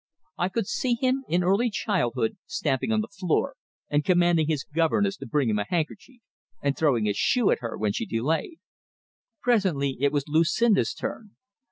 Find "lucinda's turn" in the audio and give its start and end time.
10.27-11.35